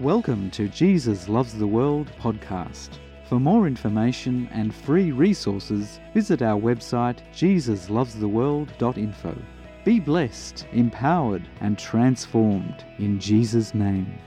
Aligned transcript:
Welcome 0.00 0.50
to 0.52 0.66
Jesus 0.66 1.28
Loves 1.28 1.52
the 1.52 1.66
World 1.66 2.10
podcast. 2.18 2.88
For 3.28 3.38
more 3.38 3.66
information 3.66 4.48
and 4.50 4.74
free 4.74 5.12
resources, 5.12 6.00
visit 6.14 6.40
our 6.40 6.58
website 6.58 7.18
jesuslovestheworld.info. 7.34 9.36
Be 9.84 10.00
blessed, 10.00 10.66
empowered, 10.72 11.46
and 11.60 11.78
transformed 11.78 12.82
in 12.96 13.20
Jesus' 13.20 13.74
name. 13.74 14.18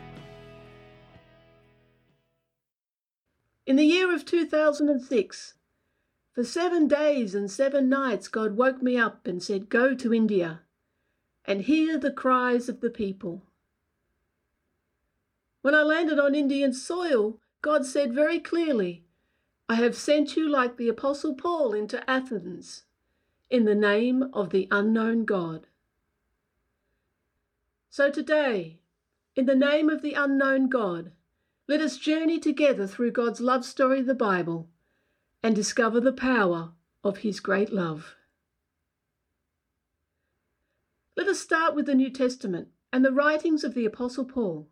In 3.66 3.76
the 3.76 3.84
year 3.84 4.14
of 4.14 4.26
2006, 4.26 5.55
for 6.34 6.44
seven 6.44 6.88
days 6.88 7.34
and 7.34 7.50
seven 7.50 7.90
nights, 7.90 8.28
God 8.28 8.58
woke 8.58 8.84
me 8.84 8.96
up 8.96 9.26
and 9.26 9.42
said, 9.42 9.70
Go 9.70 9.96
to 9.96 10.14
India 10.14 10.62
and 11.46 11.64
hear 11.64 11.98
the 11.98 12.12
cries 12.12 12.70
of 12.70 12.82
the 12.82 12.92
people. 12.92 13.48
When 15.63 15.73
I 15.73 15.81
landed 15.81 16.20
on 16.20 16.35
Indian 16.35 16.73
soil, 16.73 17.40
God 17.62 17.85
said 17.85 18.13
very 18.13 18.38
clearly, 18.38 19.05
I 19.70 19.76
have 19.76 19.95
sent 19.95 20.35
you 20.35 20.49
like 20.49 20.76
the 20.76 20.90
Apostle 20.90 21.35
Paul 21.35 21.71
into 21.73 22.08
Athens 22.08 22.84
in 23.49 23.63
the 23.63 23.73
name 23.73 24.23
of 24.34 24.49
the 24.49 24.68
unknown 24.71 25.23
God. 25.23 25.68
So 27.90 28.12
today, 28.12 28.81
in 29.38 29.45
the 29.45 29.55
name 29.55 29.88
of 29.88 30.02
the 30.02 30.16
unknown 30.16 30.68
God, 30.68 31.13
let 31.66 31.80
us 31.80 31.95
journey 31.95 32.41
together 32.41 32.85
through 32.85 33.12
God's 33.12 33.40
love 33.40 33.63
story, 33.63 34.02
the 34.02 34.13
Bible, 34.13 34.68
and 35.41 35.55
discover 35.55 36.02
the 36.02 36.12
power 36.12 36.73
of 37.05 37.20
His 37.20 37.40
great 37.40 37.71
love. 37.71 38.16
Let 41.16 41.30
us 41.30 41.40
start 41.40 41.73
with 41.73 41.85
the 41.85 41.95
New 41.95 42.09
Testament 42.09 42.68
and 42.91 43.05
the 43.05 43.13
writings 43.13 43.63
of 43.63 43.76
the 43.76 43.85
Apostle 43.85 44.26
Paul. 44.26 44.68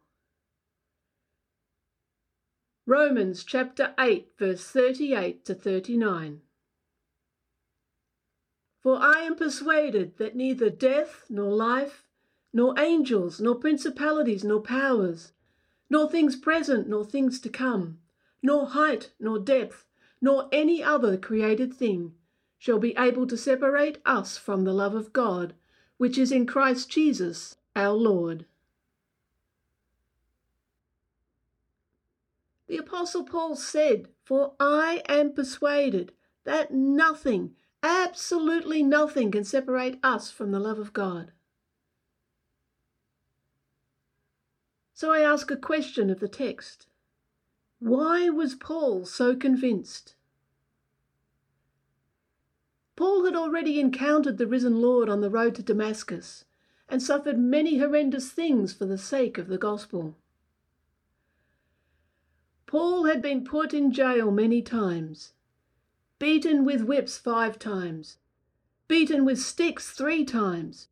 Romans 2.87 3.43
chapter 3.43 3.93
8, 3.99 4.29
verse 4.39 4.63
38 4.63 5.45
to 5.45 5.53
39. 5.53 6.41
For 8.79 8.97
I 8.97 9.19
am 9.19 9.35
persuaded 9.35 10.17
that 10.17 10.35
neither 10.35 10.71
death, 10.71 11.25
nor 11.29 11.53
life, 11.53 12.07
nor 12.51 12.73
angels, 12.79 13.39
nor 13.39 13.53
principalities, 13.53 14.43
nor 14.43 14.61
powers, 14.61 15.33
nor 15.91 16.09
things 16.09 16.35
present, 16.35 16.89
nor 16.89 17.05
things 17.05 17.39
to 17.41 17.49
come, 17.49 17.99
nor 18.41 18.65
height, 18.65 19.11
nor 19.19 19.37
depth, 19.37 19.85
nor 20.19 20.49
any 20.51 20.83
other 20.83 21.17
created 21.17 21.71
thing 21.75 22.15
shall 22.57 22.79
be 22.79 22.95
able 22.97 23.27
to 23.27 23.37
separate 23.37 23.99
us 24.07 24.39
from 24.39 24.63
the 24.63 24.73
love 24.73 24.95
of 24.95 25.13
God, 25.13 25.53
which 25.97 26.17
is 26.17 26.31
in 26.31 26.47
Christ 26.47 26.89
Jesus 26.89 27.57
our 27.75 27.93
Lord. 27.93 28.47
The 32.71 32.77
Apostle 32.77 33.25
Paul 33.25 33.57
said, 33.57 34.07
For 34.23 34.53
I 34.57 35.03
am 35.09 35.33
persuaded 35.33 36.13
that 36.45 36.73
nothing, 36.73 37.53
absolutely 37.83 38.81
nothing, 38.81 39.29
can 39.29 39.43
separate 39.43 39.99
us 40.01 40.31
from 40.31 40.51
the 40.51 40.59
love 40.61 40.79
of 40.79 40.93
God. 40.93 41.33
So 44.93 45.11
I 45.11 45.19
ask 45.19 45.51
a 45.51 45.57
question 45.57 46.09
of 46.09 46.21
the 46.21 46.29
text 46.29 46.87
why 47.79 48.29
was 48.29 48.55
Paul 48.55 49.03
so 49.03 49.35
convinced? 49.35 50.15
Paul 52.95 53.25
had 53.25 53.35
already 53.35 53.81
encountered 53.81 54.37
the 54.37 54.47
risen 54.47 54.79
Lord 54.79 55.09
on 55.09 55.19
the 55.19 55.29
road 55.29 55.55
to 55.55 55.61
Damascus 55.61 56.45
and 56.87 57.03
suffered 57.03 57.37
many 57.37 57.79
horrendous 57.79 58.31
things 58.31 58.71
for 58.71 58.85
the 58.85 58.97
sake 58.97 59.37
of 59.37 59.49
the 59.49 59.57
gospel. 59.57 60.15
Paul 62.71 63.03
had 63.03 63.21
been 63.21 63.43
put 63.43 63.73
in 63.73 63.91
jail 63.91 64.31
many 64.31 64.61
times, 64.61 65.33
beaten 66.19 66.63
with 66.63 66.83
whips 66.83 67.17
five 67.17 67.59
times, 67.59 68.15
beaten 68.87 69.25
with 69.25 69.39
sticks 69.41 69.91
three 69.91 70.23
times, 70.23 70.87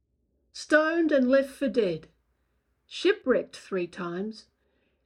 stoned 0.52 1.14
and 1.14 1.30
left 1.30 1.52
for 1.52 1.70
dead, 1.70 2.10
shipwrecked 2.86 3.56
three 3.56 3.88
times, 3.88 4.48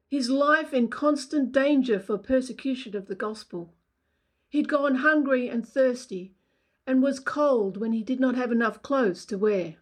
his 0.08 0.32
life 0.32 0.74
in 0.74 0.88
constant 0.88 1.52
danger 1.52 2.00
for 2.00 2.18
persecution 2.18 2.96
of 2.96 3.06
the 3.06 3.14
gospel. 3.14 3.76
He'd 4.50 4.68
gone 4.68 4.96
hungry 4.96 5.50
and 5.50 5.68
thirsty, 5.68 6.34
and 6.88 7.04
was 7.04 7.20
cold 7.20 7.78
when 7.78 7.94
he 7.94 8.02
did 8.02 8.20
not 8.20 8.34
have 8.34 8.52
enough 8.52 8.82
clothes 8.82 9.26
to 9.26 9.38
wear. 9.38 9.76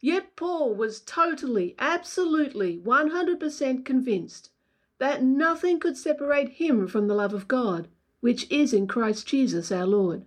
Yet 0.00 0.36
Paul 0.36 0.74
was 0.74 1.00
totally, 1.00 1.74
absolutely, 1.78 2.78
100% 2.78 3.84
convinced 3.84 4.50
that 4.98 5.22
nothing 5.22 5.80
could 5.80 5.96
separate 5.96 6.50
him 6.50 6.86
from 6.86 7.08
the 7.08 7.14
love 7.14 7.34
of 7.34 7.48
God, 7.48 7.88
which 8.20 8.50
is 8.50 8.72
in 8.72 8.86
Christ 8.86 9.26
Jesus 9.26 9.70
our 9.72 9.86
Lord. 9.86 10.24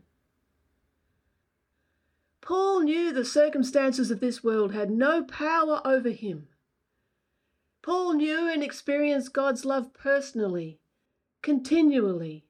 Paul 2.42 2.82
knew 2.82 3.12
the 3.12 3.26
circumstances 3.26 4.10
of 4.10 4.20
this 4.20 4.44
world 4.44 4.72
had 4.72 4.90
no 4.90 5.24
power 5.24 5.82
over 5.86 6.10
him. 6.10 6.48
Paul 7.82 8.14
knew 8.14 8.48
and 8.48 8.64
experienced 8.64 9.34
God's 9.34 9.66
love 9.66 9.94
personally, 9.94 10.80
continually, 11.42 12.46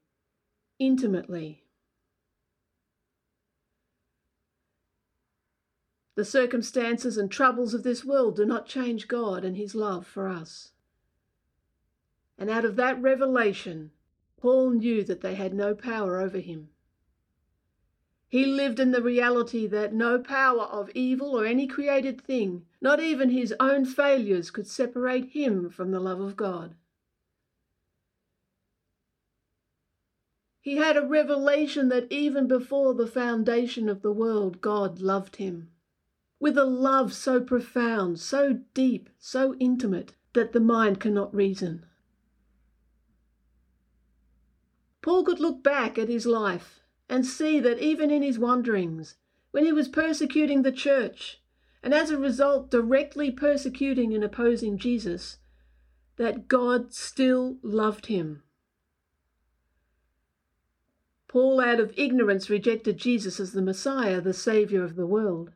intimately. 0.78 1.59
The 6.20 6.26
circumstances 6.26 7.16
and 7.16 7.30
troubles 7.30 7.72
of 7.72 7.82
this 7.82 8.04
world 8.04 8.36
do 8.36 8.44
not 8.44 8.66
change 8.66 9.08
God 9.08 9.42
and 9.42 9.56
His 9.56 9.74
love 9.74 10.06
for 10.06 10.28
us. 10.28 10.72
And 12.36 12.50
out 12.50 12.66
of 12.66 12.76
that 12.76 13.00
revelation, 13.00 13.90
Paul 14.36 14.72
knew 14.72 15.02
that 15.04 15.22
they 15.22 15.34
had 15.34 15.54
no 15.54 15.74
power 15.74 16.20
over 16.20 16.36
him. 16.36 16.68
He 18.28 18.44
lived 18.44 18.78
in 18.78 18.90
the 18.90 19.00
reality 19.00 19.66
that 19.68 19.94
no 19.94 20.18
power 20.18 20.64
of 20.64 20.90
evil 20.90 21.40
or 21.40 21.46
any 21.46 21.66
created 21.66 22.20
thing, 22.20 22.66
not 22.82 23.00
even 23.00 23.30
his 23.30 23.54
own 23.58 23.86
failures, 23.86 24.50
could 24.50 24.66
separate 24.66 25.30
him 25.30 25.70
from 25.70 25.90
the 25.90 26.00
love 26.00 26.20
of 26.20 26.36
God. 26.36 26.74
He 30.60 30.76
had 30.76 30.98
a 30.98 31.06
revelation 31.06 31.88
that 31.88 32.12
even 32.12 32.46
before 32.46 32.92
the 32.92 33.06
foundation 33.06 33.88
of 33.88 34.02
the 34.02 34.12
world, 34.12 34.60
God 34.60 35.00
loved 35.00 35.36
him. 35.36 35.70
With 36.40 36.56
a 36.56 36.64
love 36.64 37.12
so 37.12 37.40
profound, 37.40 38.18
so 38.18 38.60
deep, 38.72 39.10
so 39.18 39.54
intimate, 39.60 40.14
that 40.32 40.52
the 40.52 40.60
mind 40.60 40.98
cannot 40.98 41.34
reason. 41.34 41.84
Paul 45.02 45.22
could 45.22 45.38
look 45.38 45.62
back 45.62 45.98
at 45.98 46.08
his 46.08 46.24
life 46.26 46.80
and 47.08 47.26
see 47.26 47.60
that 47.60 47.78
even 47.78 48.10
in 48.10 48.22
his 48.22 48.38
wanderings, 48.38 49.16
when 49.50 49.66
he 49.66 49.72
was 49.72 49.88
persecuting 49.88 50.62
the 50.62 50.72
church, 50.72 51.42
and 51.82 51.92
as 51.92 52.10
a 52.10 52.18
result 52.18 52.70
directly 52.70 53.30
persecuting 53.30 54.14
and 54.14 54.24
opposing 54.24 54.78
Jesus, 54.78 55.38
that 56.16 56.48
God 56.48 56.94
still 56.94 57.58
loved 57.62 58.06
him. 58.06 58.42
Paul, 61.28 61.60
out 61.60 61.80
of 61.80 61.92
ignorance, 61.96 62.50
rejected 62.50 62.96
Jesus 62.96 63.38
as 63.38 63.52
the 63.52 63.62
Messiah, 63.62 64.20
the 64.20 64.32
Saviour 64.32 64.84
of 64.84 64.96
the 64.96 65.06
world. 65.06 65.52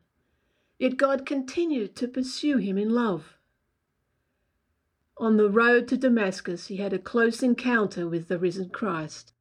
Yet 0.79 0.97
God 0.97 1.25
continued 1.25 1.95
to 1.97 2.09
pursue 2.09 2.59
him 2.59 2.77
in 2.79 2.91
love. 2.91 3.39
On 5.17 5.37
the 5.37 5.51
road 5.51 5.87
to 5.89 5.97
Damascus, 5.97 6.67
he 6.67 6.77
had 6.77 6.93
a 6.93 6.99
close 6.99 7.43
encounter 7.43 8.09
with 8.09 8.29
the 8.29 8.39
risen 8.39 8.71
Christ. 8.71 9.35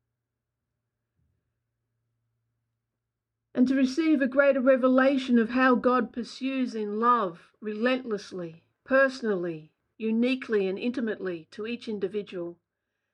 and 3.56 3.68
to 3.68 3.76
receive 3.76 4.22
a 4.22 4.28
greater 4.28 4.60
revelation 4.60 5.38
of 5.38 5.52
how 5.52 5.76
God 5.76 6.12
pursues 6.12 6.74
in 6.74 7.00
love, 7.00 7.52
relentlessly, 7.62 8.64
personally, 8.84 9.72
uniquely, 9.98 10.68
and 10.68 10.80
intimately 10.80 11.48
to 11.52 11.68
each 11.68 11.88
individual, 11.88 12.58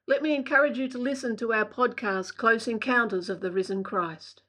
let 0.08 0.24
me 0.24 0.34
encourage 0.34 0.78
you 0.78 0.88
to 0.88 0.98
listen 0.98 1.36
to 1.36 1.54
our 1.54 1.66
podcast, 1.66 2.38
Close 2.38 2.68
Encounters 2.68 3.30
of 3.30 3.42
the 3.42 3.52
Risen 3.52 3.84
Christ. 3.84 4.42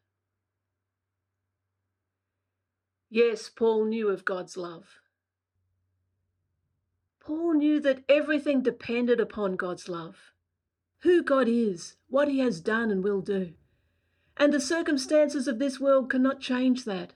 Yes, 3.12 3.48
Paul 3.48 3.86
knew 3.86 4.08
of 4.08 4.24
God's 4.24 4.56
love. 4.56 5.00
Paul 7.18 7.54
knew 7.54 7.80
that 7.80 8.04
everything 8.08 8.62
depended 8.62 9.18
upon 9.18 9.56
God's 9.56 9.88
love, 9.88 10.32
who 11.00 11.22
God 11.22 11.48
is, 11.48 11.96
what 12.08 12.28
He 12.28 12.38
has 12.38 12.60
done 12.60 12.92
and 12.92 13.02
will 13.02 13.20
do. 13.20 13.54
And 14.36 14.52
the 14.52 14.60
circumstances 14.60 15.48
of 15.48 15.58
this 15.58 15.80
world 15.80 16.08
cannot 16.08 16.40
change 16.40 16.84
that. 16.84 17.14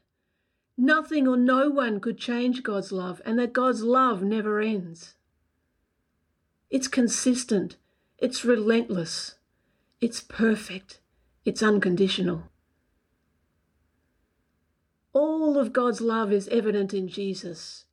Nothing 0.77 1.29
or 1.29 1.37
no 1.37 1.71
one 1.71 2.01
could 2.01 2.19
change 2.19 2.65
God's 2.65 2.91
love, 2.91 3.23
and 3.25 3.39
that 3.39 3.53
God's 3.53 3.85
love 3.85 4.23
never 4.23 4.61
ends. 4.61 5.15
It's 6.71 6.89
consistent, 6.89 7.77
it's 8.19 8.45
relentless, 8.45 9.37
it's 10.01 10.21
perfect, 10.21 10.99
it's 11.45 11.63
unconditional. 11.63 12.51
All 15.15 15.57
of 15.57 15.73
God's 15.73 16.01
love 16.01 16.33
is 16.33 16.49
evident 16.49 16.93
in 16.93 17.07
Jesus. 17.07 17.85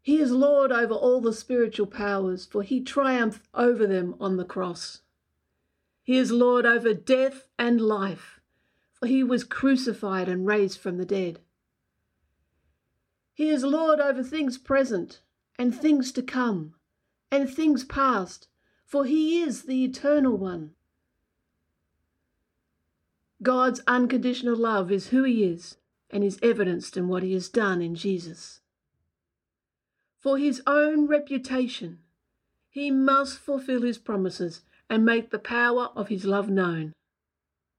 He 0.00 0.18
is 0.18 0.30
Lord 0.30 0.72
over 0.72 0.94
all 0.94 1.20
the 1.20 1.34
spiritual 1.34 1.86
powers, 1.86 2.46
for 2.46 2.62
he 2.62 2.80
triumphed 2.80 3.46
over 3.52 3.86
them 3.86 4.14
on 4.18 4.38
the 4.38 4.44
cross. 4.44 5.02
He 6.02 6.16
is 6.16 6.32
Lord 6.32 6.64
over 6.64 6.94
death 6.94 7.48
and 7.58 7.78
life, 7.78 8.40
for 8.94 9.06
he 9.06 9.22
was 9.22 9.44
crucified 9.44 10.28
and 10.28 10.46
raised 10.46 10.78
from 10.78 10.96
the 10.96 11.04
dead. 11.04 11.40
He 13.34 13.50
is 13.50 13.62
Lord 13.62 14.00
over 14.00 14.22
things 14.22 14.56
present 14.56 15.20
and 15.58 15.74
things 15.74 16.10
to 16.12 16.22
come 16.22 16.74
and 17.30 17.50
things 17.50 17.84
past, 17.84 18.48
for 18.86 19.04
he 19.04 19.42
is 19.42 19.64
the 19.64 19.84
eternal 19.84 20.38
one. 20.38 20.70
God's 23.46 23.80
unconditional 23.86 24.56
love 24.56 24.90
is 24.90 25.10
who 25.10 25.22
he 25.22 25.44
is 25.44 25.76
and 26.10 26.24
is 26.24 26.36
evidenced 26.42 26.96
in 26.96 27.06
what 27.06 27.22
he 27.22 27.32
has 27.34 27.48
done 27.48 27.80
in 27.80 27.94
Jesus. 27.94 28.58
For 30.18 30.36
his 30.36 30.60
own 30.66 31.06
reputation, 31.06 32.00
he 32.68 32.90
must 32.90 33.38
fulfill 33.38 33.82
his 33.82 33.98
promises 33.98 34.62
and 34.90 35.04
make 35.04 35.30
the 35.30 35.38
power 35.38 35.90
of 35.94 36.08
his 36.08 36.24
love 36.24 36.48
known, 36.48 36.92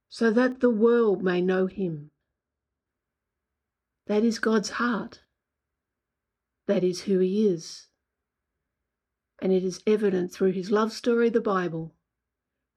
so 0.07 0.31
that 0.31 0.61
the 0.61 0.69
world 0.69 1.21
may 1.21 1.41
know 1.41 1.65
him. 1.65 2.11
That 4.05 4.23
is 4.23 4.39
God's 4.39 4.69
heart. 4.69 5.19
That 6.67 6.85
is 6.85 7.01
who 7.01 7.19
he 7.19 7.45
is. 7.45 7.87
And 9.41 9.51
it 9.51 9.65
is 9.65 9.83
evident 9.85 10.31
through 10.31 10.53
his 10.53 10.71
love 10.71 10.93
story, 10.93 11.27
the 11.27 11.41
Bible. 11.41 11.93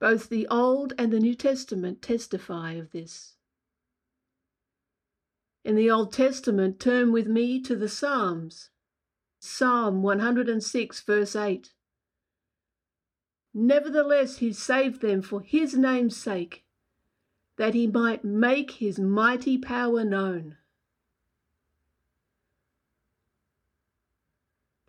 Both 0.01 0.29
the 0.29 0.47
Old 0.47 0.93
and 0.97 1.13
the 1.13 1.19
New 1.19 1.35
Testament 1.35 2.01
testify 2.01 2.71
of 2.71 2.91
this. 2.91 3.35
In 5.63 5.75
the 5.75 5.91
Old 5.91 6.11
Testament, 6.11 6.79
turn 6.79 7.11
with 7.11 7.27
me 7.27 7.61
to 7.61 7.75
the 7.75 7.87
Psalms. 7.87 8.71
Psalm 9.39 10.01
106, 10.01 11.01
verse 11.01 11.35
8. 11.35 11.73
Nevertheless, 13.53 14.37
he 14.37 14.51
saved 14.51 15.01
them 15.01 15.21
for 15.21 15.41
his 15.41 15.77
name's 15.77 16.17
sake, 16.17 16.65
that 17.57 17.75
he 17.75 17.85
might 17.85 18.25
make 18.25 18.71
his 18.71 18.97
mighty 18.97 19.59
power 19.59 20.03
known. 20.03 20.57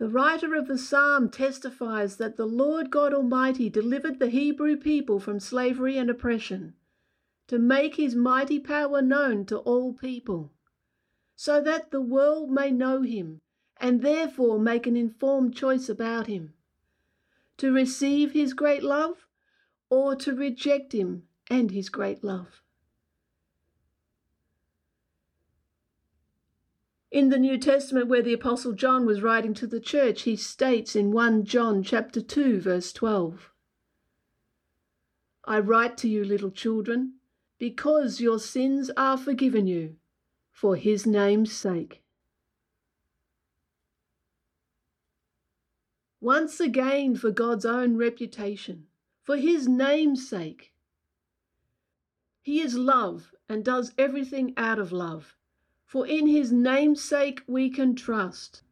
The 0.03 0.09
writer 0.09 0.57
of 0.57 0.67
the 0.67 0.79
psalm 0.79 1.29
testifies 1.29 2.17
that 2.17 2.37
the 2.37 2.45
Lord 2.45 2.91
God 2.91 3.15
Almighty 3.15 3.71
delivered 3.71 4.19
the 4.19 4.31
Hebrew 4.31 4.77
people 4.77 5.21
from 5.21 5.39
slavery 5.39 5.97
and 5.97 6.11
oppression 6.11 6.75
to 7.47 7.57
make 7.57 7.95
his 7.95 8.17
mighty 8.17 8.59
power 8.59 9.01
known 9.01 9.47
to 9.47 9.59
all 9.59 9.93
people, 9.93 10.51
so 11.37 11.61
that 11.61 11.93
the 11.93 12.01
world 12.01 12.51
may 12.51 12.73
know 12.73 13.03
him 13.03 13.43
and 13.77 14.03
therefore 14.03 14.59
make 14.59 14.89
an 14.89 14.97
informed 14.97 15.55
choice 15.55 15.89
about 15.89 16.27
him 16.27 16.55
to 17.59 17.71
receive 17.71 18.33
his 18.33 18.55
great 18.55 18.83
love 18.83 19.29
or 19.89 20.17
to 20.17 20.35
reject 20.35 20.93
him 20.93 21.29
and 21.49 21.71
his 21.71 21.89
great 21.89 22.25
love. 22.25 22.62
In 27.12 27.29
the 27.29 27.38
New 27.38 27.59
Testament 27.59 28.09
where 28.09 28.23
the 28.23 28.32
apostle 28.32 28.73
John 28.73 29.05
was 29.05 29.20
writing 29.20 29.53
to 29.55 29.67
the 29.67 29.81
church, 29.81 30.23
he 30.23 30.35
states 30.35 30.97
in 30.97 31.12
1 31.12 31.44
John 31.44 31.82
chapter 31.82 32.23
2 32.23 32.59
verse 32.59 32.91
12, 32.91 33.53
I 35.44 35.59
write 35.59 35.99
to 35.99 36.09
you 36.09 36.25
little 36.25 36.50
children 36.50 37.17
because 37.59 38.23
your 38.23 38.38
sins 38.38 38.91
are 38.97 39.19
forgiven 39.19 39.67
you 39.67 39.97
for 40.53 40.75
his 40.75 41.05
name's 41.05 41.53
sake. 41.53 42.03
Once 46.19 46.61
again 46.61 47.15
for 47.15 47.31
God's 47.31 47.67
own 47.67 47.99
reputation, 47.99 48.87
for 49.23 49.37
his 49.37 49.69
name's 49.69 50.26
sake. 50.26 50.73
He 52.41 52.62
is 52.62 52.79
love 52.79 53.35
and 53.50 53.62
does 53.62 53.93
everything 53.99 54.55
out 54.56 54.79
of 54.79 54.93
love 54.93 55.37
for 55.93 56.06
in 56.06 56.27
his 56.27 56.50
name's 56.50 57.05
sake 57.05 57.43
we 57.47 57.69
can 57.69 57.94
trust. 57.94 58.62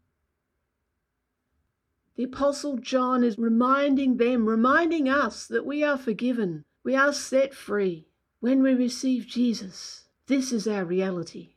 The 2.17 2.25
Apostle 2.25 2.79
John 2.79 3.23
is 3.23 3.37
reminding 3.37 4.17
them, 4.17 4.49
reminding 4.49 5.07
us 5.07 5.47
that 5.47 5.67
we 5.67 5.85
are 5.85 5.99
forgiven, 5.99 6.65
we 6.83 6.97
are 6.97 7.13
set 7.13 7.53
free 7.53 8.07
when 8.41 8.63
we 8.63 8.73
receive 8.73 9.27
Jesus. 9.27 10.09
This 10.29 10.51
is 10.51 10.67
our 10.67 10.87
reality. 10.87 11.57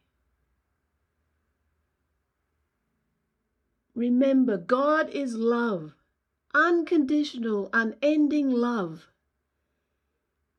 Remember, 3.95 4.57
God 4.57 5.09
is 5.11 5.33
love, 5.35 5.93
unconditional, 6.53 7.69
unending 7.71 8.51
love. 8.51 9.07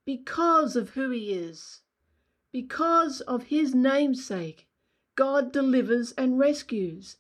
Because 0.07 0.77
of 0.77 0.91
who 0.91 1.11
He 1.11 1.35
is, 1.35 1.83
because 2.53 3.21
of 3.21 3.45
His 3.45 3.75
namesake, 3.75 4.67
God 5.17 5.53
delivers 5.53 6.13
and 6.13 6.39
rescues. 6.39 7.17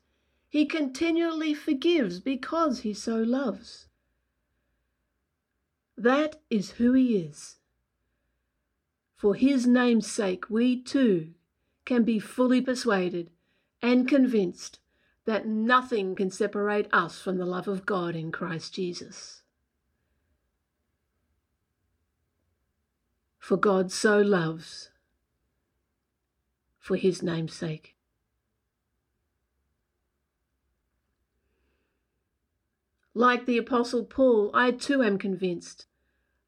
He 0.49 0.67
continually 0.67 1.55
forgives 1.55 2.21
because 2.21 2.81
he 2.81 2.95
so 2.95 3.17
loves. 3.17 3.87
That 5.97 6.41
is 6.51 6.73
who 6.73 6.93
he 6.93 7.17
is. 7.17 7.57
For 9.17 9.35
his 9.35 9.67
name's 9.67 10.11
sake, 10.11 10.51
we 10.51 10.81
too 10.81 11.35
can 11.85 12.05
be 12.05 12.19
fully 12.19 12.61
persuaded 12.61 13.31
and 13.81 14.09
convinced 14.09 14.81
that 15.25 15.47
nothing 15.47 16.15
can 16.15 16.31
separate 16.31 16.89
us 16.93 17.21
from 17.21 17.39
the 17.39 17.47
love 17.47 17.69
of 17.69 17.87
God 17.87 18.15
in 18.15 18.33
Christ 18.33 18.75
Jesus. 18.75 19.43
For 23.39 23.57
God 23.57 23.93
so 23.93 24.21
loves 24.21 24.91
for 26.85 26.97
his 26.97 27.23
name's 27.23 27.55
sake. 27.55 27.95
Like 33.15 33.47
the 33.47 33.57
Apostle 33.57 34.05
Paul, 34.05 34.51
I 34.53 34.71
too 34.71 35.03
am 35.03 35.17
convinced 35.17 35.87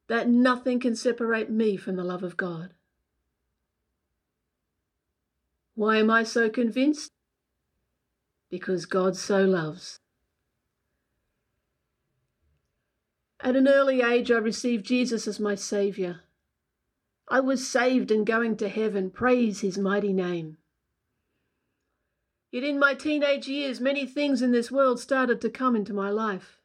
that 0.08 0.28
nothing 0.28 0.78
can 0.78 0.94
separate 0.94 1.48
me 1.48 1.78
from 1.78 1.96
the 1.96 2.04
love 2.04 2.22
of 2.22 2.36
God. 2.36 2.74
Why 5.74 5.96
am 5.96 6.10
I 6.10 6.22
so 6.22 6.50
convinced? 6.50 7.12
Because 8.50 8.84
God 8.84 9.16
so 9.16 9.42
loves. 9.42 10.00
At 13.40 13.56
an 13.56 13.66
early 13.66 14.02
age, 14.02 14.30
I 14.30 14.36
received 14.36 14.84
Jesus 14.84 15.26
as 15.26 15.40
my 15.40 15.54
Saviour. 15.54 16.25
I 17.28 17.40
was 17.40 17.68
saved 17.68 18.10
and 18.10 18.24
going 18.24 18.56
to 18.58 18.68
heaven. 18.68 19.10
Praise 19.10 19.60
his 19.60 19.76
mighty 19.76 20.12
name. 20.12 20.58
Yet 22.52 22.62
in 22.62 22.78
my 22.78 22.94
teenage 22.94 23.48
years, 23.48 23.80
many 23.80 24.06
things 24.06 24.42
in 24.42 24.52
this 24.52 24.70
world 24.70 25.00
started 25.00 25.40
to 25.40 25.50
come 25.50 25.74
into 25.74 25.92
my 25.92 26.10
life. 26.10 26.60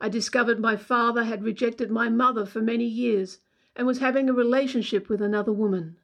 I 0.00 0.08
discovered 0.08 0.60
my 0.60 0.76
father 0.76 1.24
had 1.24 1.42
rejected 1.42 1.90
my 1.90 2.08
mother 2.08 2.44
for 2.44 2.60
many 2.60 2.84
years 2.84 3.38
and 3.74 3.86
was 3.86 3.98
having 3.98 4.28
a 4.28 4.34
relationship 4.34 5.08
with 5.08 5.22
another 5.22 5.52
woman. 5.52 5.96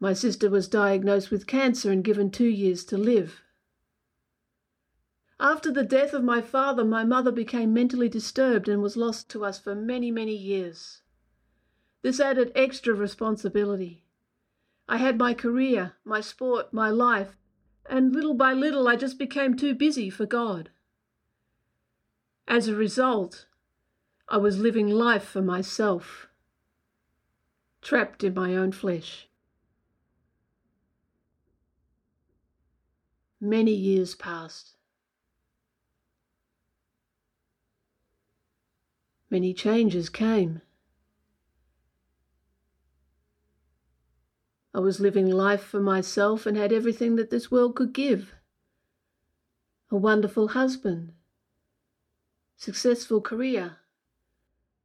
My 0.00 0.14
sister 0.14 0.48
was 0.48 0.68
diagnosed 0.68 1.30
with 1.30 1.46
cancer 1.46 1.92
and 1.92 2.02
given 2.02 2.30
two 2.30 2.48
years 2.48 2.84
to 2.86 2.96
live. 2.96 3.42
After 5.42 5.72
the 5.72 5.82
death 5.82 6.12
of 6.12 6.22
my 6.22 6.40
father, 6.40 6.84
my 6.84 7.02
mother 7.02 7.32
became 7.32 7.74
mentally 7.74 8.08
disturbed 8.08 8.68
and 8.68 8.80
was 8.80 8.96
lost 8.96 9.28
to 9.30 9.44
us 9.44 9.58
for 9.58 9.74
many, 9.74 10.08
many 10.12 10.36
years. 10.36 11.02
This 12.02 12.20
added 12.20 12.52
extra 12.54 12.94
responsibility. 12.94 14.04
I 14.88 14.98
had 14.98 15.18
my 15.18 15.34
career, 15.34 15.94
my 16.04 16.20
sport, 16.20 16.72
my 16.72 16.90
life, 16.90 17.36
and 17.90 18.14
little 18.14 18.34
by 18.34 18.52
little 18.52 18.86
I 18.86 18.94
just 18.94 19.18
became 19.18 19.56
too 19.56 19.74
busy 19.74 20.10
for 20.10 20.26
God. 20.26 20.70
As 22.46 22.68
a 22.68 22.76
result, 22.76 23.46
I 24.28 24.36
was 24.36 24.60
living 24.60 24.86
life 24.86 25.24
for 25.24 25.42
myself, 25.42 26.28
trapped 27.80 28.22
in 28.22 28.34
my 28.34 28.54
own 28.54 28.70
flesh. 28.70 29.26
Many 33.40 33.72
years 33.72 34.14
passed. 34.14 34.76
Many 39.32 39.54
changes 39.54 40.10
came. 40.10 40.60
I 44.74 44.78
was 44.80 45.00
living 45.00 45.30
life 45.30 45.62
for 45.62 45.80
myself 45.80 46.44
and 46.44 46.54
had 46.54 46.70
everything 46.70 47.16
that 47.16 47.30
this 47.30 47.50
world 47.50 47.74
could 47.74 47.94
give 47.94 48.34
a 49.90 49.96
wonderful 49.96 50.48
husband, 50.48 51.12
successful 52.56 53.22
career, 53.22 53.78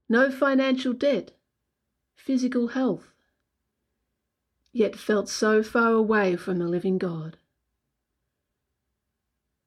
no 0.08 0.32
financial 0.32 0.94
debt, 0.94 1.32
physical 2.16 2.70
health, 2.70 3.12
yet 4.72 4.96
felt 4.96 5.28
so 5.28 5.62
far 5.62 5.92
away 5.92 6.38
from 6.38 6.58
the 6.58 6.68
living 6.68 6.98
God. 6.98 7.36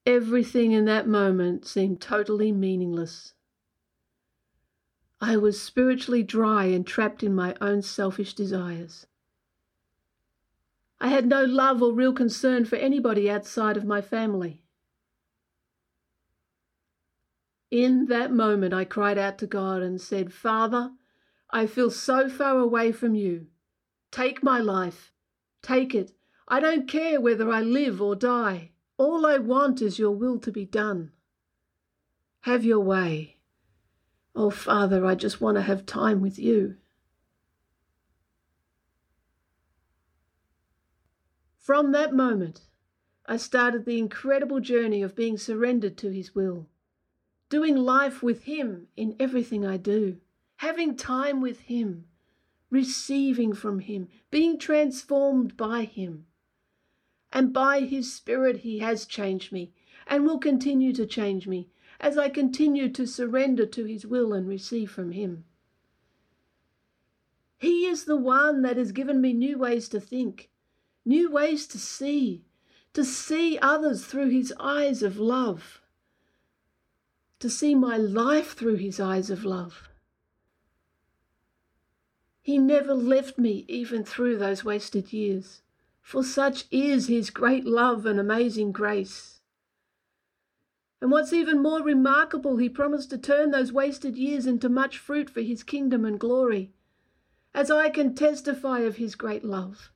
Everything 0.07 0.71
in 0.71 0.85
that 0.85 1.07
moment 1.07 1.67
seemed 1.67 2.01
totally 2.01 2.51
meaningless. 2.51 3.33
I 5.23 5.37
was 5.37 5.61
spiritually 5.61 6.23
dry 6.23 6.65
and 6.65 6.85
trapped 6.85 7.21
in 7.21 7.35
my 7.35 7.55
own 7.61 7.83
selfish 7.83 8.33
desires. 8.33 9.05
I 10.99 11.09
had 11.09 11.27
no 11.27 11.43
love 11.45 11.83
or 11.83 11.93
real 11.93 12.11
concern 12.11 12.65
for 12.65 12.77
anybody 12.77 13.29
outside 13.29 13.77
of 13.77 13.85
my 13.85 14.01
family. 14.01 14.63
In 17.69 18.07
that 18.07 18.33
moment, 18.33 18.73
I 18.73 18.83
cried 18.83 19.19
out 19.19 19.37
to 19.37 19.47
God 19.47 19.83
and 19.83 20.01
said, 20.01 20.33
Father, 20.33 20.91
I 21.51 21.67
feel 21.67 21.91
so 21.91 22.27
far 22.27 22.57
away 22.57 22.91
from 22.91 23.13
you. 23.13 23.45
Take 24.09 24.41
my 24.41 24.59
life. 24.59 25.11
Take 25.61 25.93
it. 25.93 26.13
I 26.47 26.59
don't 26.59 26.87
care 26.87 27.21
whether 27.21 27.51
I 27.51 27.61
live 27.61 28.01
or 28.01 28.15
die. 28.15 28.71
All 28.97 29.25
I 29.25 29.37
want 29.37 29.81
is 29.81 29.99
your 29.99 30.11
will 30.11 30.39
to 30.39 30.51
be 30.51 30.65
done. 30.65 31.11
Have 32.41 32.65
your 32.65 32.79
way. 32.79 33.37
Oh, 34.35 34.49
Father, 34.49 35.05
I 35.05 35.15
just 35.15 35.41
want 35.41 35.57
to 35.57 35.61
have 35.61 35.85
time 35.85 36.21
with 36.21 36.39
you. 36.39 36.77
From 41.57 41.91
that 41.91 42.13
moment, 42.13 42.61
I 43.25 43.37
started 43.37 43.85
the 43.85 43.99
incredible 43.99 44.59
journey 44.59 45.03
of 45.03 45.15
being 45.15 45.37
surrendered 45.37 45.97
to 45.99 46.09
His 46.09 46.33
will, 46.33 46.67
doing 47.49 47.75
life 47.75 48.23
with 48.23 48.43
Him 48.43 48.87
in 48.97 49.15
everything 49.19 49.65
I 49.65 49.77
do, 49.77 50.17
having 50.57 50.95
time 50.95 51.39
with 51.39 51.61
Him, 51.61 52.05
receiving 52.69 53.53
from 53.53 53.79
Him, 53.79 54.07
being 54.31 54.57
transformed 54.57 55.55
by 55.55 55.83
Him. 55.83 56.25
And 57.31 57.53
by 57.53 57.81
His 57.81 58.11
Spirit, 58.11 58.57
He 58.57 58.79
has 58.79 59.05
changed 59.05 59.51
me 59.51 59.71
and 60.07 60.25
will 60.25 60.39
continue 60.39 60.93
to 60.93 61.05
change 61.05 61.47
me 61.47 61.69
as 62.01 62.17
I 62.17 62.27
continue 62.27 62.89
to 62.89 63.05
surrender 63.05 63.65
to 63.67 63.85
His 63.85 64.05
will 64.05 64.33
and 64.33 64.45
receive 64.45 64.91
from 64.91 65.11
Him. 65.11 65.45
He 67.57 67.85
is 67.85 68.03
the 68.03 68.17
one 68.17 68.63
that 68.63 68.75
has 68.75 68.91
given 68.91 69.21
me 69.21 69.31
new 69.31 69.57
ways 69.57 69.87
to 69.89 70.01
think 70.01 70.49
new 71.05 71.31
ways 71.31 71.67
to 71.67 71.77
see, 71.77 72.45
to 72.93 73.03
see 73.03 73.57
others 73.59 74.05
through 74.05 74.29
his 74.29 74.53
eyes 74.59 75.01
of 75.03 75.17
love, 75.17 75.81
to 77.39 77.49
see 77.49 77.73
my 77.73 77.97
life 77.97 78.53
through 78.53 78.75
his 78.75 78.99
eyes 78.99 79.29
of 79.29 79.43
love. 79.43 79.89
He 82.41 82.57
never 82.57 82.93
left 82.93 83.37
me 83.37 83.65
even 83.67 84.03
through 84.03 84.37
those 84.37 84.63
wasted 84.63 85.13
years, 85.13 85.61
for 86.01 86.23
such 86.23 86.65
is 86.71 87.07
his 87.07 87.29
great 87.29 87.65
love 87.65 88.05
and 88.05 88.19
amazing 88.19 88.71
grace. 88.71 89.40
And 91.01 91.11
what's 91.11 91.33
even 91.33 91.61
more 91.61 91.81
remarkable, 91.81 92.57
he 92.57 92.69
promised 92.69 93.09
to 93.09 93.17
turn 93.17 93.51
those 93.51 93.73
wasted 93.73 94.15
years 94.15 94.45
into 94.45 94.69
much 94.69 94.97
fruit 94.97 95.29
for 95.29 95.41
his 95.41 95.63
kingdom 95.63 96.05
and 96.05 96.19
glory, 96.19 96.71
as 97.53 97.71
I 97.71 97.89
can 97.89 98.13
testify 98.13 98.79
of 98.79 98.97
his 98.97 99.15
great 99.15 99.43
love 99.43 99.91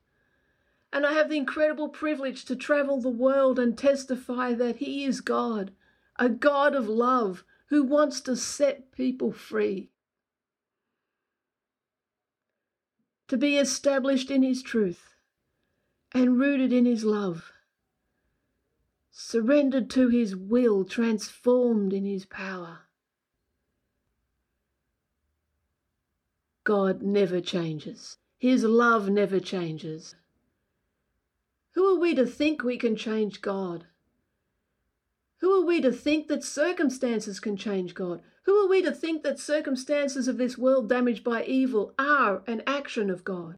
and 0.96 1.04
I 1.04 1.12
have 1.12 1.28
the 1.28 1.36
incredible 1.36 1.90
privilege 1.90 2.46
to 2.46 2.56
travel 2.56 3.00
the 3.00 3.10
world 3.10 3.58
and 3.58 3.76
testify 3.76 4.54
that 4.54 4.76
He 4.76 5.04
is 5.04 5.20
God, 5.20 5.72
a 6.18 6.30
God 6.30 6.74
of 6.74 6.88
love 6.88 7.44
who 7.66 7.82
wants 7.82 8.20
to 8.22 8.34
set 8.34 8.92
people 8.92 9.30
free. 9.30 9.90
To 13.28 13.36
be 13.36 13.58
established 13.58 14.30
in 14.30 14.42
His 14.42 14.62
truth 14.62 15.14
and 16.12 16.38
rooted 16.38 16.72
in 16.72 16.86
His 16.86 17.04
love, 17.04 17.52
surrendered 19.18 19.88
to 19.88 20.08
His 20.08 20.36
will, 20.36 20.84
transformed 20.84 21.94
in 21.94 22.04
His 22.04 22.26
power. 22.26 22.80
God 26.64 27.00
never 27.00 27.40
changes. 27.40 28.18
His 28.38 28.62
love 28.62 29.08
never 29.08 29.40
changes. 29.40 30.16
Who 31.72 31.86
are 31.86 31.98
we 31.98 32.14
to 32.14 32.26
think 32.26 32.62
we 32.62 32.76
can 32.76 32.94
change 32.94 33.40
God? 33.40 33.86
Who 35.40 35.50
are 35.50 35.64
we 35.64 35.80
to 35.80 35.92
think 35.92 36.28
that 36.28 36.44
circumstances 36.44 37.40
can 37.40 37.56
change 37.56 37.94
God? 37.94 38.20
Who 38.44 38.54
are 38.56 38.68
we 38.68 38.82
to 38.82 38.92
think 38.92 39.22
that 39.22 39.38
circumstances 39.38 40.28
of 40.28 40.36
this 40.36 40.58
world 40.58 40.90
damaged 40.90 41.24
by 41.24 41.42
evil 41.44 41.94
are 41.98 42.42
an 42.46 42.62
action 42.66 43.08
of 43.08 43.24
God? 43.24 43.56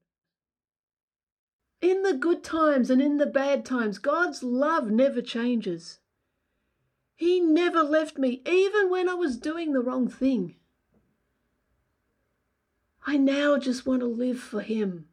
In 1.80 2.02
the 2.02 2.14
good 2.14 2.42
times 2.42 2.90
and 2.90 3.00
in 3.00 3.18
the 3.18 3.26
bad 3.26 3.64
times, 3.64 3.98
God's 3.98 4.42
love 4.42 4.90
never 4.90 5.22
changes. 5.22 6.00
He 7.14 7.40
never 7.40 7.82
left 7.82 8.18
me, 8.18 8.42
even 8.46 8.90
when 8.90 9.08
I 9.08 9.14
was 9.14 9.36
doing 9.36 9.72
the 9.72 9.80
wrong 9.80 10.08
thing. 10.08 10.56
I 13.06 13.16
now 13.16 13.58
just 13.58 13.86
want 13.86 14.00
to 14.00 14.06
live 14.06 14.38
for 14.38 14.60
Him 14.60 15.08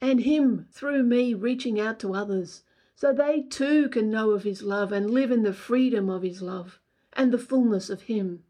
and 0.00 0.20
Him 0.20 0.66
through 0.72 1.04
me 1.04 1.32
reaching 1.32 1.80
out 1.80 1.98
to 2.00 2.14
others 2.14 2.62
so 2.94 3.12
they 3.12 3.42
too 3.42 3.88
can 3.88 4.10
know 4.10 4.30
of 4.30 4.42
His 4.42 4.62
love 4.62 4.92
and 4.92 5.10
live 5.10 5.30
in 5.30 5.42
the 5.42 5.52
freedom 5.52 6.10
of 6.10 6.22
His 6.22 6.42
love 6.42 6.80
and 7.12 7.32
the 7.32 7.38
fullness 7.38 7.88
of 7.88 8.02
Him. 8.02 8.44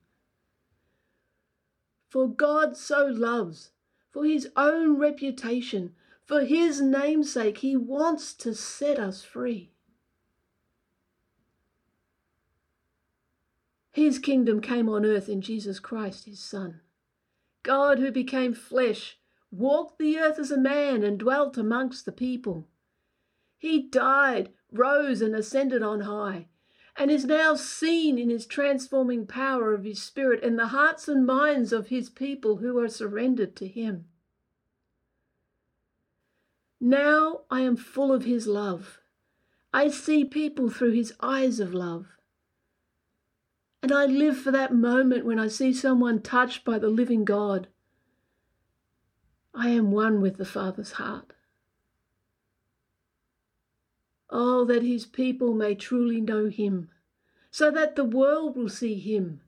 For 2.08 2.28
God 2.28 2.76
so 2.76 3.06
loves, 3.06 3.70
for 4.10 4.24
His 4.24 4.48
own 4.56 4.98
reputation, 4.98 5.94
for 6.24 6.44
His 6.44 6.80
name's 6.80 7.32
sake, 7.32 7.58
He 7.58 7.76
wants 7.76 8.34
to 8.34 8.54
set 8.54 8.98
us 8.98 9.22
free. 9.22 9.72
His 13.92 14.18
kingdom 14.18 14.60
came 14.60 14.88
on 14.88 15.06
earth 15.06 15.28
in 15.28 15.40
Jesus 15.40 15.78
Christ, 15.78 16.24
His 16.24 16.40
Son. 16.40 16.80
God 17.62 17.98
who 17.98 18.10
became 18.10 18.52
flesh 18.52 19.18
walked 19.50 19.98
the 19.98 20.18
earth 20.18 20.38
as 20.38 20.50
a 20.50 20.58
man 20.58 21.02
and 21.02 21.18
dwelt 21.18 21.56
amongst 21.56 22.04
the 22.04 22.12
people. 22.12 22.66
He 23.56 23.80
died, 23.80 24.50
rose, 24.72 25.22
and 25.22 25.34
ascended 25.34 25.82
on 25.82 26.00
high, 26.00 26.48
and 26.96 27.10
is 27.10 27.24
now 27.24 27.54
seen 27.54 28.18
in 28.18 28.30
his 28.30 28.46
transforming 28.46 29.26
power 29.26 29.72
of 29.72 29.84
his 29.84 30.02
Spirit 30.02 30.42
in 30.42 30.56
the 30.56 30.68
hearts 30.68 31.08
and 31.08 31.24
minds 31.24 31.72
of 31.72 31.88
his 31.88 32.10
people 32.10 32.56
who 32.56 32.78
are 32.78 32.88
surrendered 32.88 33.56
to 33.56 33.66
him. 33.66 34.06
Now 36.86 37.44
I 37.50 37.62
am 37.62 37.76
full 37.76 38.12
of 38.12 38.26
his 38.26 38.46
love. 38.46 39.00
I 39.72 39.88
see 39.88 40.22
people 40.22 40.68
through 40.68 40.92
his 40.92 41.14
eyes 41.18 41.58
of 41.58 41.72
love. 41.72 42.08
And 43.82 43.90
I 43.90 44.04
live 44.04 44.36
for 44.36 44.50
that 44.50 44.74
moment 44.74 45.24
when 45.24 45.38
I 45.38 45.48
see 45.48 45.72
someone 45.72 46.20
touched 46.20 46.62
by 46.62 46.78
the 46.78 46.90
living 46.90 47.24
God 47.24 47.68
I 49.54 49.70
am 49.70 49.92
one 49.92 50.20
with 50.20 50.36
the 50.36 50.44
Father's 50.44 50.92
heart. 50.92 51.32
Oh, 54.28 54.66
that 54.66 54.82
his 54.82 55.06
people 55.06 55.54
may 55.54 55.74
truly 55.74 56.20
know 56.20 56.50
him, 56.50 56.90
so 57.50 57.70
that 57.70 57.96
the 57.96 58.04
world 58.04 58.56
will 58.56 58.68
see 58.68 58.98
him 58.98 59.40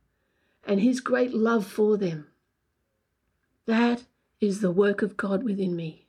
and 0.64 0.80
his 0.80 1.00
great 1.00 1.34
love 1.34 1.66
for 1.66 1.98
them. 1.98 2.28
That 3.66 4.04
is 4.40 4.62
the 4.62 4.70
work 4.70 5.02
of 5.02 5.18
God 5.18 5.42
within 5.42 5.76
me. 5.76 6.05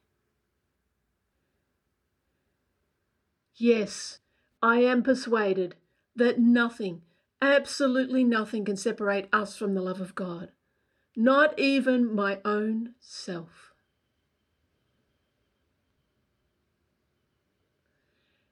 Yes, 3.60 4.20
I 4.62 4.82
am 4.82 5.02
persuaded 5.02 5.76
that 6.16 6.40
nothing, 6.40 7.02
absolutely 7.42 8.24
nothing, 8.24 8.64
can 8.66 8.78
separate 8.78 9.28
us 9.34 9.58
from 9.58 9.74
the 9.74 9.82
love 9.82 10.00
of 10.00 10.14
God, 10.14 10.52
not 11.16 11.58
even 11.60 12.14
my 12.14 12.40
own 12.46 12.94
self. 13.00 13.74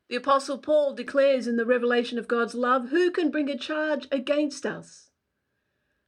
The 0.08 0.16
Apostle 0.16 0.58
Paul 0.58 0.96
declares 0.96 1.48
in 1.48 1.56
the 1.56 1.66
revelation 1.66 2.18
of 2.18 2.28
God's 2.28 2.56
love, 2.56 2.90
who 2.90 3.12
can 3.12 3.30
bring 3.30 3.50
a 3.50 3.58
charge 3.58 4.08
against 4.12 4.66
us? 4.66 5.12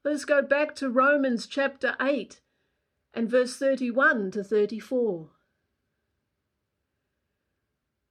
Let 0.03 0.15
us 0.15 0.25
go 0.25 0.41
back 0.41 0.73
to 0.75 0.89
Romans 0.89 1.45
chapter 1.45 1.95
8 2.01 2.41
and 3.13 3.29
verse 3.29 3.57
31 3.57 4.31
to 4.31 4.43
34. 4.43 5.29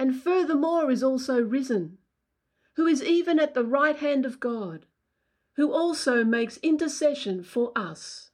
and 0.00 0.16
furthermore 0.16 0.90
is 0.90 1.02
also 1.02 1.42
risen, 1.42 1.98
who 2.72 2.86
is 2.86 3.04
even 3.04 3.38
at 3.38 3.52
the 3.52 3.62
right 3.62 3.98
hand 3.98 4.24
of 4.24 4.40
God, 4.40 4.86
who 5.56 5.70
also 5.74 6.24
makes 6.24 6.56
intercession 6.62 7.44
for 7.44 7.70
us. 7.76 8.30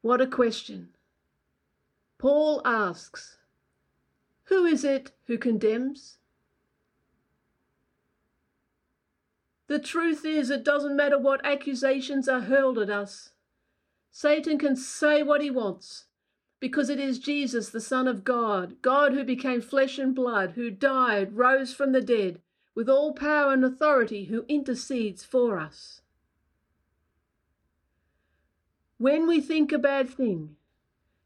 What 0.00 0.22
a 0.22 0.26
question. 0.26 0.96
Paul 2.16 2.62
asks, 2.64 3.36
Who 4.44 4.64
is 4.64 4.82
it 4.82 5.12
who 5.26 5.36
condemns? 5.36 6.16
The 9.66 9.78
truth 9.78 10.24
is, 10.24 10.48
it 10.48 10.64
doesn't 10.64 10.96
matter 10.96 11.18
what 11.18 11.44
accusations 11.44 12.30
are 12.30 12.40
hurled 12.40 12.78
at 12.78 12.88
us. 12.88 13.32
Satan 14.10 14.56
can 14.58 14.74
say 14.74 15.22
what 15.22 15.42
he 15.42 15.50
wants 15.50 16.05
because 16.58 16.88
it 16.88 16.98
is 16.98 17.18
Jesus, 17.18 17.70
the 17.70 17.80
Son 17.80 18.08
of 18.08 18.24
God, 18.24 18.80
God 18.82 19.12
who 19.12 19.24
became 19.24 19.60
flesh 19.60 19.98
and 19.98 20.14
blood, 20.14 20.52
who 20.52 20.70
died, 20.70 21.36
rose 21.36 21.74
from 21.74 21.92
the 21.92 22.00
dead, 22.00 22.40
with 22.74 22.88
all 22.88 23.12
power 23.12 23.52
and 23.52 23.64
authority, 23.64 24.26
who 24.26 24.44
intercedes 24.48 25.24
for 25.24 25.58
us. 25.58 26.00
When 28.98 29.26
we 29.26 29.40
think 29.40 29.72
a 29.72 29.78
bad 29.78 30.08
thing 30.08 30.56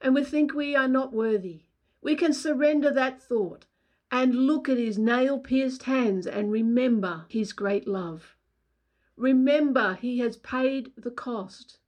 and 0.01 0.15
we 0.15 0.25
think 0.25 0.53
we 0.53 0.75
are 0.75 0.89
not 0.89 1.13
worthy, 1.13 1.63
we 2.03 2.17
can 2.17 2.33
surrender 2.33 2.91
that 2.93 3.23
thought 3.23 3.67
and 4.11 4.35
look 4.35 4.69
at 4.69 4.79
his 4.79 4.99
nail 4.99 5.39
pierced 5.39 5.85
hands 5.85 6.27
and 6.27 6.51
remember 6.51 7.27
his 7.29 7.53
great 7.53 7.87
love. 7.87 8.35
Remember, 9.17 9.95
he 10.01 10.19
has 10.19 10.37
paid 10.39 10.93
the 10.97 11.11
cost. 11.11 11.79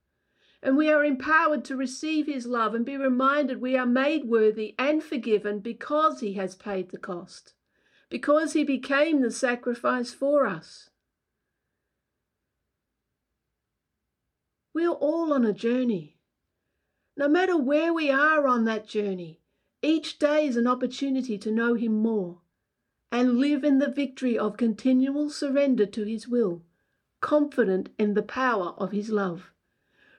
And 0.63 0.77
we 0.77 0.89
are 0.89 1.03
empowered 1.03 1.63
to 1.65 1.75
receive 1.75 2.25
his 2.25 2.47
love 2.47 2.73
and 2.73 2.85
be 2.85 2.97
reminded 2.97 3.61
we 3.61 3.77
are 3.77 3.85
made 3.85 4.25
worthy 4.25 4.73
and 4.79 5.03
forgiven 5.03 5.59
because 5.59 6.21
he 6.21 6.33
has 6.33 6.55
paid 6.55 6.89
the 6.89 6.97
cost, 6.97 7.53
because 8.09 8.53
he 8.53 8.63
became 8.63 9.21
the 9.21 9.29
sacrifice 9.29 10.13
for 10.13 10.47
us. 10.47 10.89
We 14.73 14.85
are 14.85 14.93
all 14.93 15.33
on 15.33 15.45
a 15.45 15.53
journey. 15.53 16.17
No 17.15 17.27
matter 17.27 17.55
where 17.55 17.93
we 17.93 18.09
are 18.09 18.47
on 18.47 18.65
that 18.65 18.87
journey, 18.87 19.41
each 19.83 20.17
day 20.17 20.47
is 20.47 20.57
an 20.57 20.65
opportunity 20.65 21.37
to 21.37 21.51
know 21.51 21.75
Him 21.75 21.93
more 21.93 22.39
and 23.11 23.37
live 23.37 23.63
in 23.63 23.77
the 23.77 23.91
victory 23.91 24.37
of 24.37 24.57
continual 24.57 25.29
surrender 25.29 25.85
to 25.85 26.03
His 26.05 26.27
will, 26.27 26.63
confident 27.21 27.89
in 27.99 28.15
the 28.15 28.23
power 28.23 28.73
of 28.77 28.91
His 28.91 29.09
love, 29.11 29.52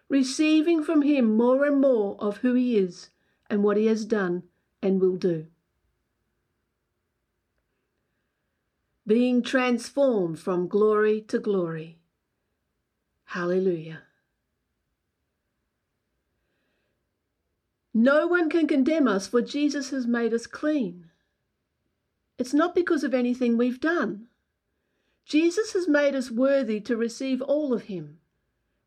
receiving 0.09 0.83
from 0.83 1.03
Him 1.03 1.37
more 1.37 1.65
and 1.65 1.81
more 1.81 2.17
of 2.21 2.39
who 2.39 2.55
He 2.55 2.77
is 2.77 3.11
and 3.49 3.63
what 3.63 3.77
He 3.77 3.87
has 3.87 4.05
done 4.05 4.45
and 4.83 5.01
will 5.01 5.17
do. 5.17 5.47
Being 9.07 9.43
transformed 9.43 10.39
from 10.39 10.69
glory 10.69 11.21
to 11.29 11.39
glory. 11.39 11.99
Hallelujah. 13.27 14.03
No 17.93 18.27
one 18.27 18.51
can 18.51 18.67
condemn 18.67 19.07
us, 19.07 19.29
for 19.29 19.41
Jesus 19.41 19.91
has 19.91 20.07
made 20.07 20.35
us 20.35 20.47
clean. 20.47 21.11
It's 22.39 22.53
not 22.53 22.75
because 22.75 23.05
of 23.05 23.15
anything 23.15 23.57
we've 23.57 23.81
done. 23.81 24.27
Jesus 25.25 25.73
has 25.75 25.87
made 25.87 26.15
us 26.15 26.31
worthy 26.31 26.81
to 26.81 26.97
receive 26.97 27.41
all 27.41 27.73
of 27.73 27.83
Him, 27.83 28.19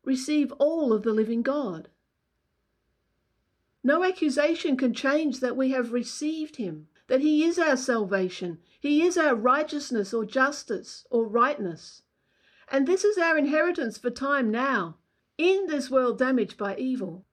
receive 0.08 0.50
all 0.52 0.92
of 0.92 1.02
the 1.02 1.12
living 1.12 1.42
God. 1.42 1.88
No 3.84 4.02
accusation 4.02 4.76
can 4.76 4.94
change 4.94 5.40
that 5.40 5.56
we 5.56 5.70
have 5.70 5.92
received 5.92 6.56
Him, 6.56 6.88
that 7.08 7.20
He 7.20 7.44
is 7.44 7.58
our 7.58 7.76
salvation, 7.76 8.58
He 8.80 9.02
is 9.02 9.18
our 9.18 9.34
righteousness 9.34 10.14
or 10.14 10.24
justice 10.24 11.06
or 11.10 11.28
rightness. 11.28 12.02
And 12.72 12.86
this 12.86 13.04
is 13.04 13.18
our 13.18 13.36
inheritance 13.36 13.98
for 13.98 14.10
time 14.10 14.50
now, 14.50 14.96
in 15.36 15.66
this 15.66 15.90
world 15.90 16.18
damaged 16.18 16.56
by 16.56 16.74
evil. 16.76 17.24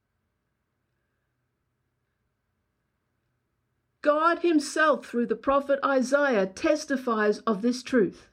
God 4.01 4.39
Himself, 4.39 5.05
through 5.05 5.27
the 5.27 5.35
prophet 5.35 5.79
Isaiah, 5.83 6.45
testifies 6.45 7.39
of 7.39 7.61
this 7.61 7.81
truth. 7.81 8.27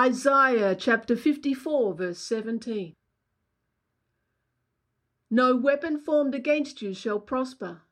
Isaiah 0.00 0.74
chapter 0.74 1.14
54, 1.14 1.92
verse 1.94 2.18
17. 2.20 2.94
No 5.30 5.54
weapon 5.54 6.00
formed 6.00 6.34
against 6.34 6.80
you 6.80 6.94
shall 6.94 7.20
prosper, 7.20 7.82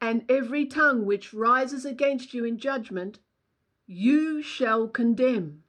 and 0.00 0.24
every 0.30 0.66
tongue 0.66 1.04
which 1.04 1.34
rises 1.34 1.84
against 1.84 2.32
you 2.32 2.44
in 2.44 2.58
judgment, 2.58 3.18
you 3.88 4.40
shall 4.40 4.86
condemn. 4.86 5.64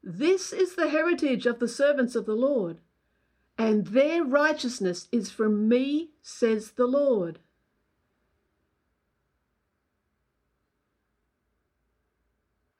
This 0.00 0.52
is 0.52 0.76
the 0.76 0.90
heritage 0.90 1.44
of 1.44 1.58
the 1.58 1.66
servants 1.66 2.14
of 2.14 2.24
the 2.24 2.36
Lord, 2.36 2.78
and 3.58 3.88
their 3.88 4.22
righteousness 4.22 5.08
is 5.10 5.32
from 5.32 5.68
me, 5.68 6.10
says 6.22 6.70
the 6.76 6.86
Lord. 6.86 7.40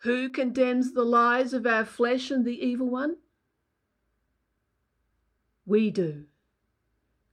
Who 0.02 0.30
condemns 0.30 0.92
the 0.92 1.04
lies 1.04 1.52
of 1.52 1.66
our 1.66 1.84
flesh 1.84 2.30
and 2.30 2.44
the 2.44 2.58
evil 2.64 2.88
one? 2.88 3.16
We 5.66 5.90
do. 5.90 6.24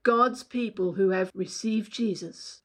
God's 0.03 0.43
people 0.43 0.93
who 0.93 1.09
have 1.09 1.31
received 1.33 1.91
Jesus. 1.91 2.61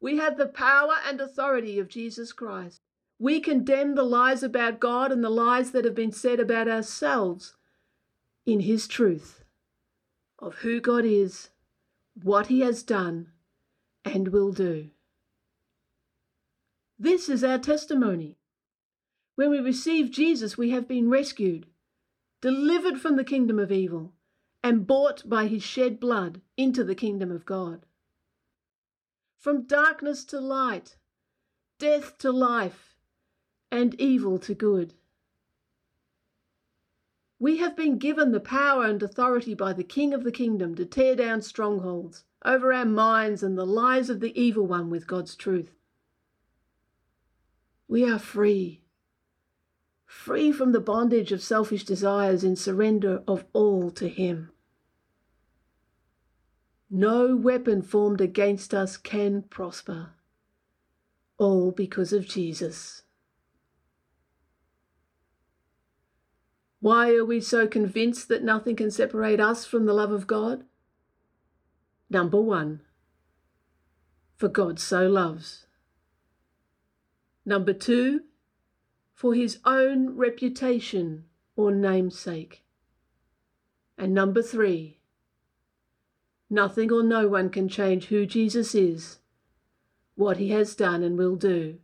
We 0.00 0.16
have 0.16 0.36
the 0.36 0.46
power 0.46 0.94
and 1.06 1.20
authority 1.20 1.78
of 1.78 1.88
Jesus 1.88 2.32
Christ. 2.32 2.80
We 3.20 3.38
condemn 3.38 3.94
the 3.94 4.02
lies 4.02 4.42
about 4.42 4.80
God 4.80 5.12
and 5.12 5.22
the 5.22 5.30
lies 5.30 5.70
that 5.70 5.84
have 5.84 5.94
been 5.94 6.10
said 6.10 6.40
about 6.40 6.66
ourselves 6.66 7.54
in 8.44 8.60
His 8.60 8.88
truth 8.88 9.44
of 10.40 10.56
who 10.56 10.80
God 10.80 11.04
is, 11.04 11.50
what 12.20 12.48
He 12.48 12.60
has 12.60 12.82
done, 12.82 13.28
and 14.04 14.28
will 14.28 14.50
do. 14.50 14.90
This 17.02 17.28
is 17.28 17.42
our 17.42 17.58
testimony. 17.58 18.36
When 19.34 19.50
we 19.50 19.58
receive 19.58 20.12
Jesus, 20.12 20.56
we 20.56 20.70
have 20.70 20.86
been 20.86 21.10
rescued, 21.10 21.66
delivered 22.40 23.00
from 23.00 23.16
the 23.16 23.24
kingdom 23.24 23.58
of 23.58 23.72
evil, 23.72 24.12
and 24.62 24.86
bought 24.86 25.28
by 25.28 25.48
his 25.48 25.64
shed 25.64 25.98
blood 25.98 26.40
into 26.56 26.84
the 26.84 26.94
kingdom 26.94 27.32
of 27.32 27.44
God. 27.44 27.86
From 29.40 29.66
darkness 29.66 30.24
to 30.26 30.38
light, 30.38 30.94
death 31.80 32.18
to 32.18 32.30
life, 32.30 32.94
and 33.72 34.00
evil 34.00 34.38
to 34.38 34.54
good. 34.54 34.94
We 37.40 37.56
have 37.56 37.74
been 37.74 37.98
given 37.98 38.30
the 38.30 38.38
power 38.38 38.84
and 38.84 39.02
authority 39.02 39.54
by 39.54 39.72
the 39.72 39.82
King 39.82 40.14
of 40.14 40.22
the 40.22 40.30
kingdom 40.30 40.76
to 40.76 40.84
tear 40.84 41.16
down 41.16 41.42
strongholds 41.42 42.22
over 42.44 42.72
our 42.72 42.84
minds 42.84 43.42
and 43.42 43.58
the 43.58 43.66
lies 43.66 44.08
of 44.08 44.20
the 44.20 44.40
evil 44.40 44.68
one 44.68 44.88
with 44.88 45.08
God's 45.08 45.34
truth. 45.34 45.81
We 47.92 48.10
are 48.10 48.18
free. 48.18 48.80
Free 50.06 50.50
from 50.50 50.72
the 50.72 50.80
bondage 50.80 51.30
of 51.30 51.42
selfish 51.42 51.84
desires 51.84 52.42
in 52.42 52.56
surrender 52.56 53.22
of 53.28 53.44
all 53.52 53.90
to 53.90 54.08
Him. 54.08 54.50
No 56.88 57.36
weapon 57.36 57.82
formed 57.82 58.22
against 58.22 58.72
us 58.72 58.96
can 58.96 59.42
prosper. 59.42 60.12
All 61.36 61.70
because 61.70 62.14
of 62.14 62.26
Jesus. 62.26 63.02
Why 66.80 67.14
are 67.14 67.26
we 67.26 67.42
so 67.42 67.66
convinced 67.66 68.28
that 68.28 68.42
nothing 68.42 68.76
can 68.76 68.90
separate 68.90 69.38
us 69.38 69.66
from 69.66 69.84
the 69.84 69.92
love 69.92 70.12
of 70.12 70.26
God? 70.26 70.64
Number 72.08 72.40
one, 72.40 72.80
for 74.38 74.48
God 74.48 74.80
so 74.80 75.06
loves. 75.06 75.66
Number 77.44 77.72
two, 77.72 78.22
for 79.14 79.34
his 79.34 79.58
own 79.64 80.16
reputation 80.16 81.24
or 81.56 81.72
namesake. 81.72 82.62
And 83.98 84.14
number 84.14 84.42
three, 84.42 85.00
nothing 86.48 86.92
or 86.92 87.02
no 87.02 87.28
one 87.28 87.50
can 87.50 87.68
change 87.68 88.06
who 88.06 88.24
Jesus 88.26 88.74
is, 88.74 89.18
what 90.14 90.38
he 90.38 90.50
has 90.50 90.74
done 90.74 91.02
and 91.02 91.18
will 91.18 91.36
do. 91.36 91.78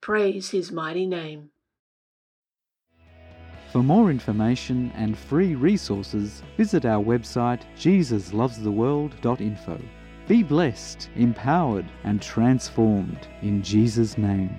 Praise 0.00 0.50
his 0.50 0.72
mighty 0.72 1.06
name. 1.06 1.50
For 3.72 3.82
more 3.82 4.10
information 4.10 4.92
and 4.94 5.16
free 5.16 5.54
resources, 5.54 6.42
visit 6.58 6.84
our 6.84 7.02
website 7.02 7.62
jesuslovestheworld.info. 7.78 9.80
Be 10.28 10.42
blessed, 10.42 11.08
empowered, 11.16 11.86
and 12.04 12.22
transformed 12.22 13.26
in 13.42 13.62
Jesus' 13.62 14.16
name. 14.16 14.56